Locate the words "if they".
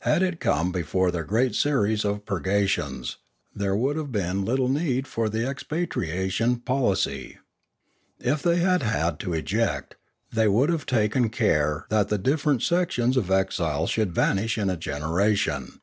8.18-8.56